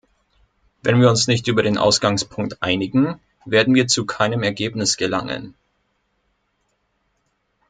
[0.81, 5.53] Wenn wir uns nicht über den Ausgangspunkt einigen, werden wir zu keinem Ergebnis gelangen.